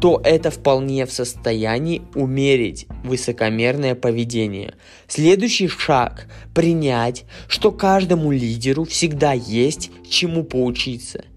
то 0.00 0.20
это 0.24 0.50
вполне 0.50 1.06
в 1.06 1.12
состоянии 1.12 2.02
умерить 2.14 2.86
высокомерное 3.04 3.94
поведение. 3.94 4.74
Следующий 5.06 5.68
шаг– 5.68 6.26
принять, 6.54 7.24
что 7.48 7.72
каждому 7.72 8.30
лидеру 8.30 8.84
всегда 8.84 9.32
есть 9.32 9.90
чему 10.08 10.44
поучиться– 10.44 11.24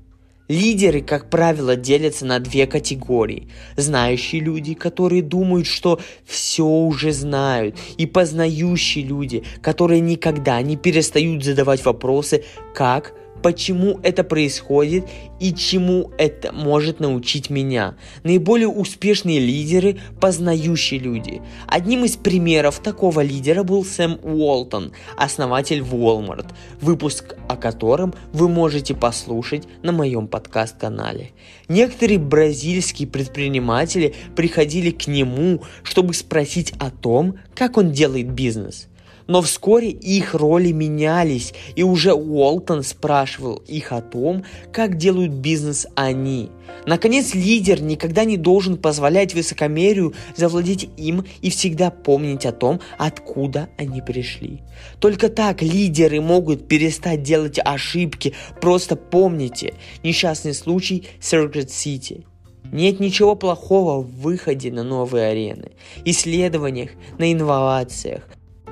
Лидеры, 0.52 1.00
как 1.00 1.30
правило, 1.30 1.78
делятся 1.78 2.26
на 2.26 2.40
две 2.40 2.68
категории. 2.68 3.48
Знающие 3.78 4.42
люди, 4.42 4.74
которые 4.74 5.22
думают, 5.22 5.66
что 5.66 5.98
все 6.26 6.66
уже 6.66 7.14
знают, 7.14 7.78
и 7.96 8.06
познающие 8.06 9.06
люди, 9.06 9.46
которые 9.62 10.02
никогда 10.02 10.62
не 10.62 10.76
перестают 10.76 11.46
задавать 11.46 11.86
вопросы, 11.86 12.44
как 12.76 13.14
почему 13.42 14.00
это 14.04 14.24
происходит 14.24 15.06
и 15.40 15.54
чему 15.54 16.12
это 16.18 16.52
может 16.52 17.00
научить 17.00 17.50
меня. 17.50 17.96
Наиболее 18.24 18.68
успешные 18.68 19.40
лидеры– 19.40 20.00
познающие 20.22 21.00
люди. 21.00 21.42
Одним 21.68 22.06
из 22.06 22.16
примеров 22.16 22.80
такого 22.80 23.22
лидера 23.22 23.64
был 23.64 23.84
Сэм 23.84 24.20
Уолтон, 24.22 24.94
основатель 25.18 25.80
Walmart, 25.80 26.48
выпуск 26.80 27.36
о 27.50 27.56
котором 27.56 28.14
вы 28.34 28.48
можете 28.48 28.94
послушать 28.94 29.68
на 29.82 29.92
моем 29.92 30.28
подкаст-канале. 30.28 31.32
Некоторые 31.68 32.20
бразильские 32.20 33.08
предприниматели 33.08 34.14
приходили 34.36 34.92
к 34.92 35.08
нему, 35.08 35.64
чтобы 35.84 36.14
спросить 36.14 36.74
о 36.80 36.92
том, 36.92 37.36
как 37.56 37.78
он 37.78 37.92
делает 37.92 38.30
бизнес– 38.32 38.88
но 39.32 39.42
вскоре 39.42 39.92
их 39.92 40.34
роли 40.34 40.74
менялись, 40.74 41.54
и 41.78 41.84
уже 41.84 42.14
Уолтон 42.14 42.84
спрашивал 42.84 43.64
их 43.66 43.94
о 43.94 44.02
том, 44.02 44.44
как 44.74 44.98
делают 44.98 45.32
бизнес 45.32 45.88
они. 45.96 46.50
Наконец, 46.86 47.34
лидер 47.34 47.82
никогда 47.82 48.26
не 48.26 48.36
должен 48.36 48.76
позволять 48.76 49.34
высокомерию 49.34 50.14
завладеть 50.36 50.90
им 50.98 51.24
и 51.42 51.50
всегда 51.50 51.92
помнить 51.92 52.46
о 52.46 52.52
том, 52.52 52.82
откуда 52.98 53.70
они 53.78 54.02
пришли. 54.02 54.64
Только 55.00 55.30
так 55.30 55.62
лидеры 55.62 56.20
могут 56.20 56.68
перестать 56.68 57.24
делать 57.24 57.58
ошибки. 57.64 58.34
Просто 58.60 58.98
помните 58.98 59.76
несчастный 60.04 60.54
случай 60.54 61.08
Circuit 61.22 61.68
City. 61.68 62.26
Нет 62.74 63.00
ничего 63.00 63.36
плохого 63.36 64.02
в 64.02 64.12
выходе 64.20 64.74
на 64.74 64.84
новые 64.84 65.28
арены, 65.28 65.72
исследованиях, 66.04 66.90
на 67.18 67.32
инновациях, 67.32 68.28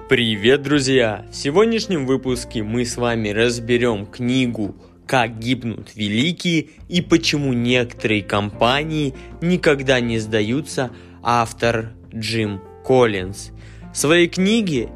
Привет, 0.09 0.63
друзья! 0.63 1.23
В 1.31 1.35
сегодняшнем 1.35 2.07
выпуске 2.07 2.63
мы 2.63 2.83
с 2.83 2.97
вами 2.97 3.29
разберем 3.29 4.07
книгу 4.07 4.75
«Как 5.05 5.37
гибнут 5.37 5.91
великие» 5.93 6.69
и 6.87 7.03
почему 7.03 7.53
некоторые 7.53 8.23
компании 8.23 9.13
никогда 9.39 9.99
не 9.99 10.17
сдаются 10.17 10.89
автор 11.21 11.91
Джим 12.11 12.59
Коллинз. 12.83 13.51
В 13.93 13.97
своей 13.97 14.27
книге 14.27 14.89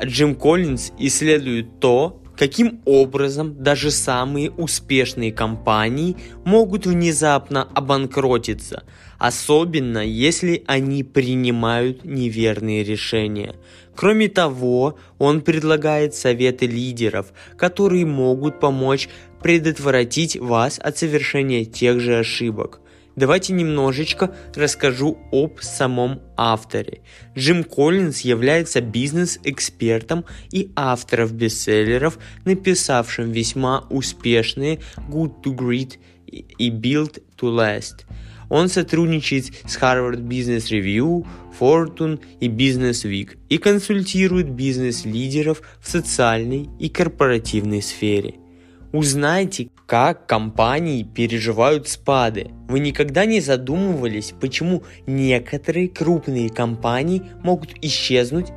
Джим 0.00 0.36
Коллинз 0.36 0.92
исследует 0.96 1.80
то, 1.80 2.22
каким 2.36 2.82
образом 2.84 3.62
даже 3.62 3.90
самые 3.90 4.50
успешные 4.50 5.32
компании 5.32 6.16
могут 6.44 6.86
внезапно 6.86 7.64
обанкротиться, 7.74 8.84
особенно 9.18 9.98
если 10.06 10.62
они 10.66 11.02
принимают 11.02 12.04
неверные 12.04 12.84
решения. 12.84 13.56
Кроме 13.96 14.28
того, 14.28 14.98
он 15.18 15.40
предлагает 15.40 16.14
советы 16.14 16.66
лидеров, 16.66 17.32
которые 17.56 18.04
могут 18.04 18.60
помочь 18.60 19.08
предотвратить 19.42 20.36
вас 20.36 20.78
от 20.78 20.98
совершения 20.98 21.64
тех 21.64 21.98
же 22.00 22.18
ошибок. 22.18 22.80
Давайте 23.16 23.54
немножечко 23.54 24.34
расскажу 24.54 25.16
об 25.32 25.60
самом 25.60 26.20
авторе. 26.36 27.00
Джим 27.34 27.64
Коллинз 27.64 28.20
является 28.20 28.82
бизнес-экспертом 28.82 30.26
и 30.50 30.70
автором 30.76 31.28
бестселлеров, 31.28 32.18
написавшим 32.44 33.32
весьма 33.32 33.86
успешные 33.88 34.80
Good 35.08 35.42
to 35.42 35.56
Great 35.56 35.96
и 36.26 36.70
Build 36.70 37.22
to 37.38 37.48
Last. 37.50 38.04
Он 38.48 38.68
сотрудничает 38.68 39.46
с 39.66 39.76
Harvard 39.78 40.22
Business 40.22 40.70
Review, 40.70 41.26
Fortune 41.58 42.20
и 42.40 42.48
Business 42.48 43.04
Week 43.04 43.36
и 43.48 43.58
консультирует 43.58 44.50
бизнес-лидеров 44.50 45.62
в 45.80 45.88
социальной 45.88 46.68
и 46.78 46.88
корпоративной 46.88 47.82
сфере. 47.82 48.34
Узнайте, 48.92 49.68
как 49.86 50.26
компании 50.26 51.02
переживают 51.02 51.88
спады. 51.88 52.50
Вы 52.68 52.80
никогда 52.80 53.24
не 53.24 53.40
задумывались, 53.40 54.32
почему 54.40 54.84
некоторые 55.06 55.88
крупные 55.88 56.48
компании 56.48 57.22
могут 57.42 57.70
исчезнуть 57.82 58.48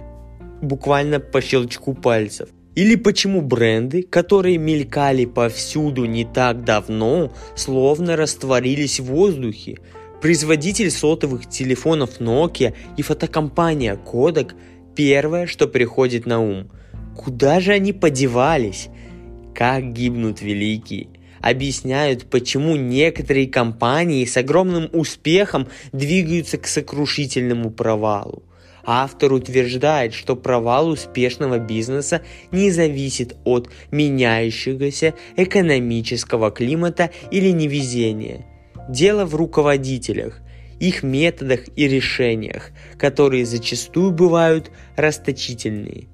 буквально 0.61 1.19
по 1.19 1.41
щелчку 1.41 1.93
пальцев. 1.93 2.49
Или 2.79 2.95
почему 2.95 3.41
бренды, 3.41 4.03
которые 4.03 4.57
мелькали 4.57 5.25
повсюду 5.25 6.05
не 6.05 6.23
так 6.23 6.63
давно, 6.63 7.33
словно 7.53 8.15
растворились 8.15 9.01
в 9.01 9.07
воздухе. 9.07 9.79
Производитель 10.21 10.89
сотовых 10.89 11.49
телефонов 11.49 12.21
Nokia 12.21 12.73
и 12.95 13.01
фотокомпания 13.01 13.97
Kodak– 13.97 14.53
первое, 14.95 15.45
что 15.45 15.67
приходит 15.67 16.25
на 16.25 16.39
ум. 16.39 16.71
Куда 17.17 17.59
же 17.59 17.73
они 17.73 17.91
подевались? 17.91 18.87
Как 19.53 19.91
гибнут 19.91 20.41
великие? 20.41 21.09
Объясняют, 21.41 22.29
почему 22.29 22.77
некоторые 22.77 23.47
компании 23.47 24.23
с 24.23 24.37
огромным 24.37 24.89
успехом 24.93 25.67
двигаются 25.91 26.57
к 26.57 26.65
сокрушительному 26.65 27.71
провалу. 27.71 28.43
Автор 28.83 29.33
утверждает, 29.33 30.13
что 30.13 30.35
провал 30.35 30.89
успешного 30.89 31.59
бизнеса 31.59 32.21
не 32.51 32.71
зависит 32.71 33.35
от 33.43 33.69
меняющегося 33.91 35.13
экономического 35.35 36.51
климата 36.51 37.11
или 37.31 37.49
невезения. 37.49 38.45
Дело 38.87 39.25
в 39.25 39.35
руководителях, 39.35 40.39
их 40.79 41.03
методах 41.03 41.61
и 41.75 41.87
решениях, 41.87 42.71
которые 42.97 43.45
зачастую 43.45 44.11
бывают 44.11 44.71
расточительные. 44.95 46.07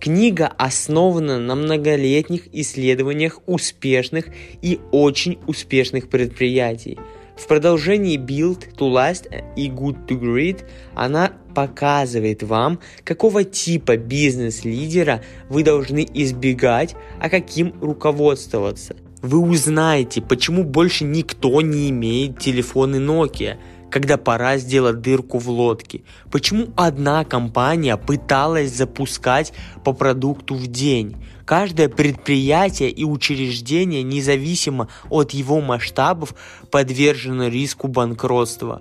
Книга 0.00 0.48
основана 0.58 1.38
на 1.38 1.54
многолетних 1.54 2.52
исследованиях 2.52 3.40
успешных 3.46 4.26
и 4.60 4.80
очень 4.90 5.38
успешных 5.46 6.08
предприятий– 6.08 6.98
в 7.42 7.48
продолжении 7.48 8.18
Build 8.18 8.76
to 8.76 8.92
Last 8.92 9.28
и 9.56 9.68
Good 9.68 10.06
to 10.06 10.20
Great 10.20 10.64
она 10.94 11.32
показывает 11.56 12.44
вам, 12.44 12.78
какого 13.02 13.42
типа 13.42 13.96
бизнес-лидера 13.96 15.22
вы 15.48 15.64
должны 15.64 16.06
избегать, 16.14 16.94
а 17.20 17.28
каким 17.28 17.74
руководствоваться. 17.80 18.94
Вы 19.22 19.38
узнаете, 19.38 20.22
почему 20.22 20.62
больше 20.62 21.04
никто 21.04 21.60
не 21.60 21.90
имеет 21.90 22.38
телефоны 22.38 22.96
Nokia, 22.96 23.56
когда 23.92 24.16
пора 24.16 24.56
сделать 24.56 25.02
дырку 25.02 25.38
в 25.38 25.48
лодке. 25.50 26.02
Почему 26.30 26.68
одна 26.76 27.24
компания 27.24 27.96
пыталась 27.98 28.72
запускать 28.72 29.52
по 29.84 29.92
продукту 29.92 30.54
в 30.54 30.66
день, 30.66 31.16
Каждое 31.44 31.88
предприятие 31.88 32.88
и 32.88 33.04
учреждение, 33.04 34.04
независимо 34.04 34.88
от 35.10 35.32
его 35.32 35.60
масштабов, 35.60 36.34
подвержено 36.70 37.48
риску 37.48 37.88
банкротства. 37.88 38.80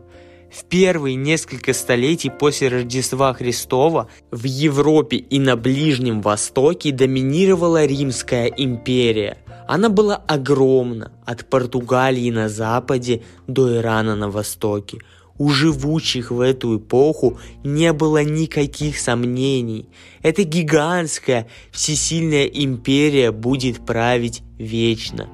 В 0.52 0.66
первые 0.66 1.16
несколько 1.16 1.74
столетий 1.74 2.30
после 2.30 2.68
Рождества 2.68 3.34
Христова 3.34 4.10
в 4.32 4.44
Европе 4.44 5.18
и 5.18 5.40
на 5.40 5.56
Ближнем 5.56 6.22
Востоке 6.22 6.92
доминировала 6.92 7.86
Римская 7.86 8.48
империя. 8.48 9.38
Она 9.68 9.88
была 9.88 10.18
огромна 10.18 11.14
от 11.26 11.50
Португалии 11.50 12.30
на 12.32 12.50
западе 12.50 13.24
до 13.48 13.78
Ирана 13.78 14.16
на 14.16 14.30
востоке– 14.30 15.00
у 15.42 15.50
живущих 15.50 16.30
в 16.30 16.40
эту 16.40 16.78
эпоху 16.78 17.40
не 17.64 17.94
было 17.94 18.24
никаких 18.24 19.00
сомнений. 19.00 19.90
Эта 20.22 20.44
гигантская 20.44 21.48
всесильная 21.72 22.46
империя 22.46 23.32
будет 23.32 23.84
править 23.84 24.44
вечно. 24.60 25.30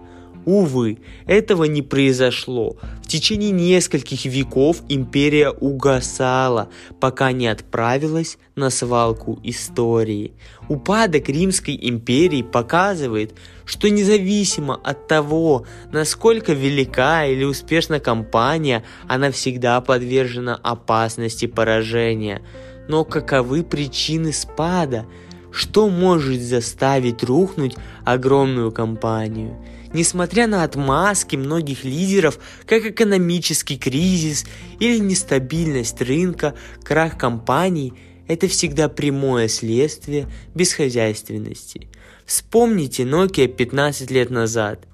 Увы, 0.47 0.99
этого 1.25 1.65
не 1.65 1.81
произошло. 1.81 2.77
В 3.03 3.07
течение 3.07 3.51
нескольких 3.51 4.23
веков 4.23 4.81
империя 4.87 5.49
угасала, 5.49 6.69
пока 7.01 7.33
не 7.33 7.47
отправилась 7.47 8.37
на 8.55 8.69
свалку 8.69 9.41
истории. 9.43 10.31
Упадок 10.69 11.27
Римской 11.27 11.77
империи 11.81 12.43
показывает, 12.43 13.33
что 13.65 13.89
независимо 13.89 14.75
от 14.75 15.09
того, 15.09 15.65
насколько 15.91 16.53
велика 16.53 17.25
или 17.25 17.43
успешна 17.43 17.99
компания, 17.99 18.85
она 19.05 19.31
всегда 19.31 19.81
подвержена 19.81 20.55
опасности 20.63 21.45
поражения. 21.45 22.41
Но 22.87 23.03
каковы 23.03 23.65
причины 23.65 24.31
спада? 24.31 25.07
Что 25.51 25.89
может 25.89 26.39
заставить 26.39 27.21
рухнуть 27.21 27.75
огромную 28.05 28.71
компанию? 28.71 29.57
Несмотря 29.93 30.47
на 30.47 30.63
отмазки 30.63 31.35
многих 31.35 31.83
лидеров, 31.83 32.39
как 32.65 32.85
экономический 32.85 33.77
кризис 33.77 34.45
или 34.79 34.99
нестабильность 34.99 36.01
рынка, 36.01 36.55
крах 36.83 37.17
компаний– 37.17 37.93
это 38.27 38.47
всегда 38.47 38.89
прямое 38.89 39.47
следствие 39.47 40.27
бесхозяйственности. 40.53 41.87
Вспомните 42.25 43.03
Nokia 43.03 43.47
15 43.47 44.11
лет 44.11 44.29
назад. 44.29 44.85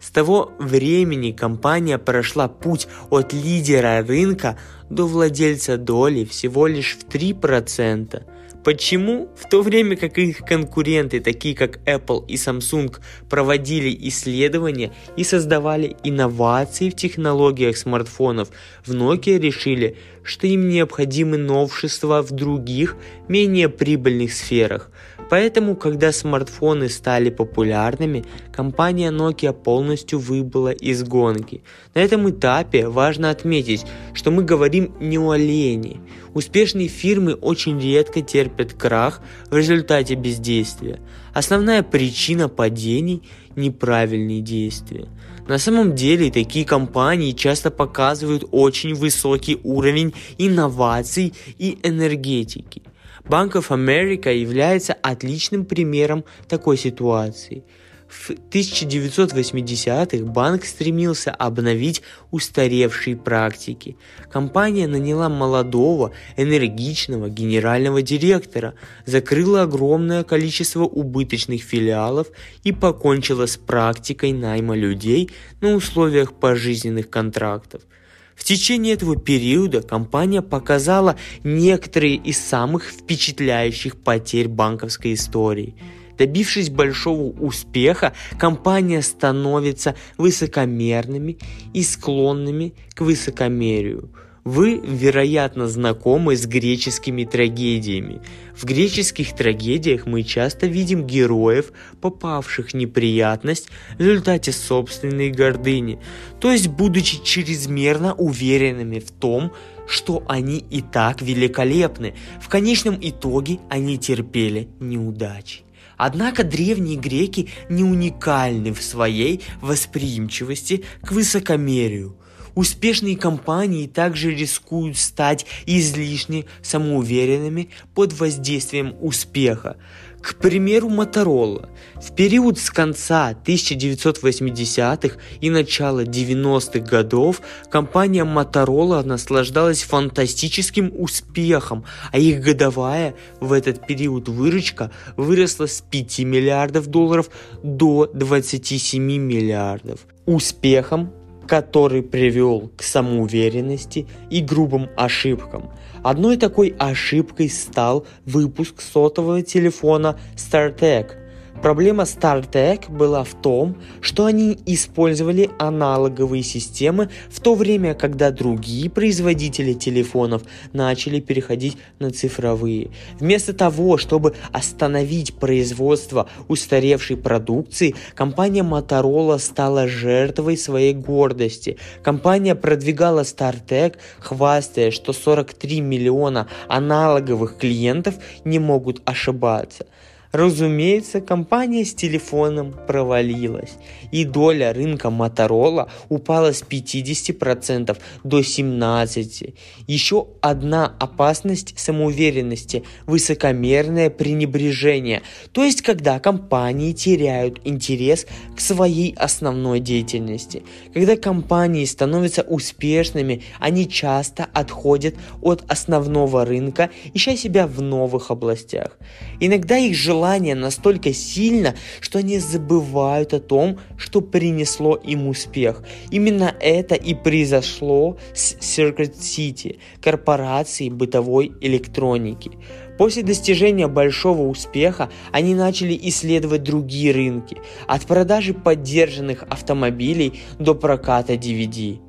С 0.00 0.10
того 0.10 0.52
времени 0.58 1.32
компания 1.32 1.96
прошла 1.96 2.46
путь 2.46 2.88
от 3.08 3.32
лидера 3.32 4.04
рынка 4.06 4.58
до 4.90 5.06
владельца 5.06 5.78
доли 5.78 6.26
всего 6.26 6.66
лишь 6.66 6.98
в 6.98 7.08
3%. 7.08 8.22
Почему? 8.64 9.28
В 9.36 9.46
то 9.46 9.60
время 9.60 9.94
как 9.94 10.16
их 10.16 10.38
конкуренты, 10.38 11.20
такие 11.20 11.54
как 11.54 11.80
Apple 11.86 12.24
и 12.26 12.36
Samsung, 12.36 12.96
проводили 13.28 13.94
исследования 14.08 14.90
и 15.18 15.24
создавали 15.24 15.96
инновации 16.02 16.88
в 16.88 16.96
технологиях 16.96 17.76
смартфонов, 17.76 18.48
в 18.86 18.94
Nokia 18.94 19.38
решили, 19.38 19.98
что 20.22 20.46
им 20.46 20.70
необходимы 20.70 21.36
новшества 21.36 22.22
в 22.22 22.30
других, 22.30 22.96
менее 23.28 23.68
прибыльных 23.68 24.32
сферах. 24.32 24.90
Поэтому, 25.30 25.74
когда 25.74 26.12
смартфоны 26.12 26.88
стали 26.88 27.30
популярными, 27.30 28.24
компания 28.52 29.10
Nokia 29.10 29.52
полностью 29.52 30.18
выбыла 30.18 30.70
из 30.70 31.02
гонки. 31.02 31.62
На 31.94 32.00
этом 32.00 32.28
этапе 32.30 32.88
важно 32.88 33.30
отметить, 33.30 33.84
что 34.12 34.30
мы 34.30 34.42
говорим 34.42 34.94
не 35.00 35.18
о 35.18 35.34
лени. 35.34 36.00
Успешные 36.34 36.88
фирмы 36.88 37.34
очень 37.34 37.80
редко 37.80 38.20
терпят 38.20 38.74
крах 38.74 39.20
в 39.50 39.56
результате 39.56 40.14
бездействия. 40.14 41.00
Основная 41.32 41.82
причина 41.82 42.48
падений– 42.48 43.22
неправильные 43.56 44.40
действия. 44.40 45.08
На 45.46 45.58
самом 45.58 45.94
деле 45.94 46.30
такие 46.30 46.64
компании 46.64 47.32
часто 47.32 47.70
показывают 47.70 48.44
очень 48.50 48.94
высокий 48.94 49.58
уровень 49.62 50.14
инноваций 50.38 51.34
и 51.58 51.78
энергетики– 51.82 52.82
Bank 53.24 53.52
of 53.52 53.68
America 53.70 54.32
является 54.32 54.92
отличным 54.92 55.64
примером 55.64 56.24
такой 56.46 56.76
ситуации. 56.76 57.64
В 58.06 58.30
1980-х 58.30 60.24
банк 60.26 60.64
стремился 60.66 61.30
обновить 61.30 62.02
устаревшие 62.30 63.16
практики. 63.16 63.96
Компания 64.30 64.86
наняла 64.86 65.28
молодого, 65.30 66.12
энергичного 66.36 67.30
генерального 67.30 68.02
директора, 68.02 68.74
закрыла 69.06 69.62
огромное 69.62 70.22
количество 70.22 70.82
убыточных 70.84 71.62
филиалов 71.62 72.28
и 72.62 72.72
покончила 72.72 73.46
с 73.46 73.56
практикой 73.56 74.32
найма 74.32 74.76
людей 74.76 75.30
на 75.62 75.74
условиях 75.74 76.34
пожизненных 76.34 77.08
контрактов– 77.08 77.82
в 78.34 78.44
течение 78.44 78.94
этого 78.94 79.16
периода 79.16 79.82
компания 79.82 80.42
показала 80.42 81.16
некоторые 81.44 82.16
из 82.16 82.38
самых 82.38 82.84
впечатляющих 82.84 83.96
потерь 83.96 84.48
банковской 84.48 85.14
истории. 85.14 85.74
Добившись 86.18 86.70
большого 86.70 87.32
успеха, 87.40 88.12
компания 88.38 89.02
становится 89.02 89.96
высокомерными 90.16 91.38
и 91.72 91.82
склонными 91.82 92.74
к 92.94 93.00
высокомерию– 93.00 94.10
вы, 94.44 94.78
вероятно, 94.84 95.66
знакомы 95.68 96.36
с 96.36 96.46
греческими 96.46 97.24
трагедиями. 97.24 98.20
В 98.54 98.64
греческих 98.64 99.34
трагедиях 99.34 100.06
мы 100.06 100.22
часто 100.22 100.66
видим 100.66 101.06
героев, 101.06 101.72
попавших 102.00 102.70
в 102.70 102.74
неприятность 102.74 103.68
в 103.96 104.00
результате 104.00 104.52
собственной 104.52 105.30
гордыни, 105.30 105.98
то 106.40 106.52
есть 106.52 106.68
будучи 106.68 107.22
чрезмерно 107.24 108.14
уверенными 108.14 108.98
в 108.98 109.10
том, 109.10 109.50
что 109.88 110.22
они 110.28 110.58
и 110.58 110.82
так 110.82 111.22
великолепны. 111.22 112.14
В 112.40 112.48
конечном 112.48 112.98
итоге 113.00 113.58
они 113.70 113.98
терпели 113.98 114.68
неудачи. 114.78 115.62
Однако 115.96 116.42
древние 116.42 116.96
греки 116.96 117.48
не 117.68 117.84
уникальны 117.84 118.72
в 118.74 118.82
своей 118.82 119.42
восприимчивости 119.60 120.84
к 121.02 121.12
высокомерию– 121.12 122.18
Успешные 122.54 123.16
компании 123.16 123.86
также 123.86 124.30
рискуют 124.30 124.96
стать 124.96 125.44
излишне 125.66 126.44
самоуверенными 126.62 127.70
под 127.94 128.12
воздействием 128.12 128.94
успеха. 129.00 129.76
К 130.24 130.36
примеру, 130.36 130.88
Motorola. 130.88 131.68
В 131.96 132.14
период 132.14 132.58
с 132.58 132.70
конца 132.70 133.34
1980-х 133.44 135.18
и 135.42 135.50
начала 135.50 136.04
90-х 136.04 136.78
годов 136.78 137.42
компания 137.70 138.24
Motorola 138.24 139.04
наслаждалась 139.04 139.82
фантастическим 139.82 140.92
успехом, 140.96 141.84
а 142.10 142.18
их 142.18 142.40
годовая 142.40 143.14
в 143.40 143.52
этот 143.52 143.86
период 143.86 144.28
выручка 144.28 144.90
выросла 145.16 145.66
с 145.66 145.82
5 145.82 146.20
миллиардов 146.20 146.86
долларов 146.86 147.28
до 147.62 148.06
27 148.06 149.02
миллиардов. 149.02 150.06
Успехом 150.24 151.12
который 151.46 152.02
привел 152.02 152.70
к 152.76 152.82
самоуверенности 152.82 154.06
и 154.30 154.40
грубым 154.40 154.88
ошибкам. 154.96 155.70
Одной 156.02 156.36
такой 156.36 156.74
ошибкой 156.78 157.48
стал 157.48 158.06
выпуск 158.24 158.80
сотового 158.80 159.42
телефона 159.42 160.18
StarTech– 160.36 161.18
Проблема 161.64 162.02
StarTech 162.02 162.90
была 162.92 163.24
в 163.24 163.32
том, 163.40 163.76
что 164.02 164.26
они 164.26 164.58
использовали 164.66 165.48
аналоговые 165.58 166.42
системы 166.42 167.08
в 167.30 167.40
то 167.40 167.54
время, 167.54 167.94
когда 167.94 168.30
другие 168.30 168.90
производители 168.90 169.72
телефонов 169.72 170.42
начали 170.74 171.20
переходить 171.20 171.78
на 172.00 172.10
цифровые. 172.10 172.90
Вместо 173.18 173.54
того, 173.54 173.96
чтобы 173.96 174.34
остановить 174.52 175.36
производство 175.36 176.28
устаревшей 176.48 177.16
продукции, 177.16 177.94
компания 178.14 178.62
Motorola 178.62 179.38
стала 179.38 179.88
жертвой 179.88 180.58
своей 180.58 180.92
гордости. 180.92 181.78
Компания 182.02 182.54
продвигала 182.54 183.20
StarTech, 183.20 183.94
хвастая, 184.18 184.90
что 184.90 185.14
43 185.14 185.80
миллиона 185.80 186.46
аналоговых 186.68 187.56
клиентов 187.56 188.16
не 188.44 188.58
могут 188.58 189.00
ошибаться. 189.06 189.86
Разумеется, 190.34 191.20
компания 191.20 191.84
с 191.84 191.94
телефоном 191.94 192.74
провалилась, 192.88 193.74
и 194.10 194.24
доля 194.24 194.72
рынка 194.72 195.08
Моторола 195.08 195.88
упала 196.08 196.52
с 196.52 196.64
50% 196.64 197.96
до 198.24 198.40
17%. 198.40 199.54
Еще 199.86 200.26
одна 200.40 200.92
опасность 200.98 201.78
самоуверенности– 201.78 202.82
высокомерное 203.06 204.10
пренебрежение, 204.10 205.22
то 205.52 205.62
есть 205.62 205.82
когда 205.82 206.18
компании 206.18 206.90
теряют 206.90 207.60
интерес 207.62 208.26
к 208.56 208.60
своей 208.60 209.14
основной 209.14 209.78
деятельности. 209.78 210.64
Когда 210.92 211.16
компании 211.16 211.84
становятся 211.84 212.42
успешными, 212.42 213.44
они 213.60 213.88
часто 213.88 214.48
отходят 214.52 215.14
от 215.42 215.62
основного 215.68 216.44
рынка, 216.44 216.90
ища 217.12 217.36
себя 217.36 217.68
в 217.68 217.80
новых 217.80 218.32
областях. 218.32 218.98
Иногда 219.38 219.78
их 219.78 219.94
желание 219.94 220.23
желание 220.24 220.54
настолько 220.54 221.12
сильно, 221.12 221.74
что 222.00 222.18
они 222.18 222.38
забывают 222.38 223.34
о 223.34 223.40
том, 223.40 223.78
что 223.98 224.22
принесло 224.22 224.96
им 224.96 225.28
успех. 225.28 225.82
Именно 226.10 226.54
это 226.60 226.94
и 226.94 227.14
произошло 227.14 228.16
с 228.32 228.54
Circuit 228.54 229.18
City, 229.18 229.78
корпорацией 230.00 230.90
бытовой 230.90 231.52
электроники. 231.60 232.52
После 232.96 233.22
достижения 233.22 233.86
большого 233.86 234.48
успеха 234.48 235.10
они 235.30 235.54
начали 235.54 235.98
исследовать 236.08 236.62
другие 236.62 237.12
рынки, 237.12 237.58
от 237.86 238.06
продажи 238.06 238.54
поддержанных 238.54 239.42
автомобилей 239.42 240.40
до 240.58 240.74
проката 240.74 241.34
DVD. 241.34 242.03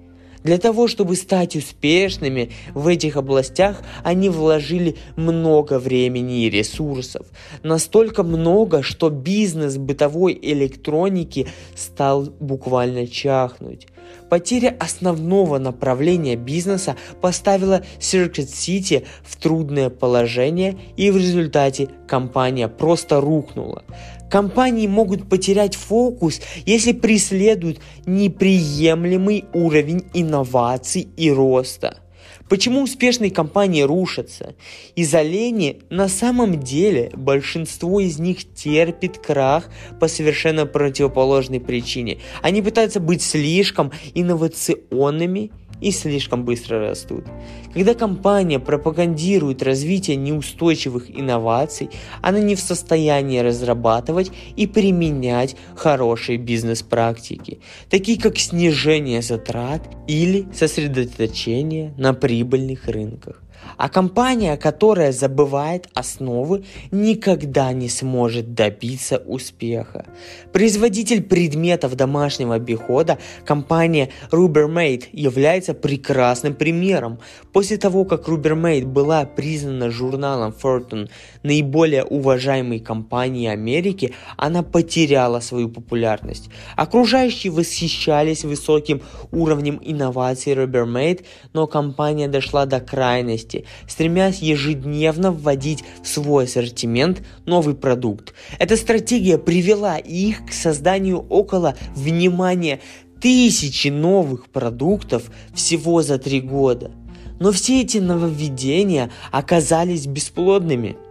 Для 0.45 0.59
того, 0.59 0.87
чтобы 0.87 1.15
стать 1.15 1.55
успешными 1.55 2.51
в 2.75 2.87
этих 2.87 3.17
областях, 3.17 3.81
они 4.03 4.29
вложили 4.29 4.95
много 5.15 5.79
времени 5.79 6.45
и 6.45 6.51
ресурсов. 6.51 7.25
Настолько 7.63 8.21
много, 8.21 8.83
что 8.83 9.09
бизнес 9.09 9.77
бытовой 9.77 10.37
электроники 10.39 11.47
стал 11.75 12.25
буквально 12.39 13.07
чахнуть. 13.07 13.87
Потеря 14.29 14.75
основного 14.79 15.57
направления 15.59 16.35
бизнеса 16.35 16.95
поставила 17.21 17.83
Circuit 17.99 18.47
City 18.47 19.05
в 19.23 19.35
трудное 19.37 19.89
положение 19.89 20.77
и 20.97 21.11
в 21.11 21.17
результате 21.17 21.89
компания 22.07 22.67
просто 22.67 23.21
рухнула. 23.21 23.83
Компании 24.29 24.87
могут 24.87 25.29
потерять 25.29 25.75
фокус, 25.75 26.41
если 26.65 26.91
преследуют 26.91 27.79
неприемлемый 28.05 29.45
уровень 29.53 30.05
инноваций 30.13 31.07
и 31.15 31.31
роста. 31.31 31.99
Почему 32.47 32.83
успешные 32.83 33.31
компании 33.31 33.81
рушатся? 33.81 34.55
Из-за 34.95 35.23
лени 35.23 35.79
на 35.89 36.07
самом 36.07 36.59
деле 36.59 37.09
большинство 37.15 37.99
из 37.99 38.19
них 38.19 38.53
терпит 38.53 39.17
крах 39.17 39.69
по 39.99 40.07
совершенно 40.07 40.67
противоположной 40.67 41.59
причине. 41.59 42.19
Они 42.43 42.61
пытаются 42.61 42.99
быть 42.99 43.23
слишком 43.23 43.91
инновационными 44.13 45.51
и 45.81 45.91
слишком 45.91 46.45
быстро 46.45 46.79
растут. 46.79 47.25
Когда 47.73 47.93
компания 47.93 48.59
пропагандирует 48.59 49.61
развитие 49.61 50.17
неустойчивых 50.17 51.09
инноваций, 51.09 51.89
она 52.21 52.39
не 52.39 52.55
в 52.55 52.59
состоянии 52.59 53.39
разрабатывать 53.39 54.31
и 54.55 54.67
применять 54.67 55.55
хорошие 55.75 56.37
бизнес-практики, 56.37 57.59
такие 57.89 58.19
как 58.19 58.37
снижение 58.37 59.21
затрат 59.21 59.81
или 60.07 60.47
сосредоточение 60.53 61.93
на 61.97 62.13
прибыльных 62.13 62.87
рынках. 62.87 63.44
А 63.77 63.89
компания, 63.89 64.55
которая 64.57 65.11
забывает 65.11 65.89
основы, 65.93 66.63
никогда 66.91 67.73
не 67.73 67.89
сможет 67.89 68.53
добиться 68.53 69.17
успеха. 69.17 70.05
Производитель 70.53 71.21
предметов 71.21 71.95
домашнего 71.95 72.55
обихода, 72.55 73.17
компания 73.45 74.09
Rubbermaid, 74.31 75.05
является 75.11 75.73
прекрасным 75.73 76.53
примером. 76.55 77.19
После 77.51 77.77
того, 77.77 78.05
как 78.05 78.27
Rubbermaid 78.27 78.85
была 78.85 79.25
признана 79.25 79.91
журналом 79.91 80.53
Fortune 80.61 81.09
наиболее 81.43 82.03
уважаемой 82.03 82.79
компанией 82.79 83.47
Америки, 83.47 84.13
она 84.37 84.63
потеряла 84.63 85.41
свою 85.41 85.69
популярность. 85.69 86.49
Окружающие 86.75 87.51
восхищались 87.51 88.43
высоким 88.45 89.01
уровнем 89.31 89.81
инноваций 89.83 90.53
Rubbermaid, 90.53 91.25
но 91.53 91.67
компания 91.67 92.27
дошла 92.27 92.65
до 92.65 92.79
крайности 92.79 93.44
деятельности, 93.45 93.65
стремясь 93.87 94.39
ежедневно 94.39 95.31
вводить 95.31 95.83
в 96.03 96.07
свой 96.07 96.45
ассортимент 96.45 97.23
новый 97.45 97.75
продукт. 97.75 98.33
Эта 98.59 98.75
стратегия 98.77 99.37
привела 99.37 99.97
их 99.97 100.45
к 100.45 100.53
созданию 100.53 101.19
около, 101.19 101.75
внимания, 101.95 102.81
тысячи 103.21 103.87
новых 103.87 104.49
продуктов 104.49 105.31
всего 105.53 106.01
за 106.01 106.17
три 106.17 106.41
года. 106.41 106.91
Но 107.39 107.51
все 107.51 107.81
эти 107.81 107.97
нововведения 107.97 109.11
оказались 109.31 110.07
бесплодными– 110.07 110.97